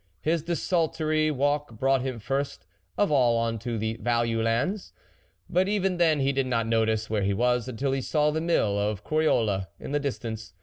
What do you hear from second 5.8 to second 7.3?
then he did not notice where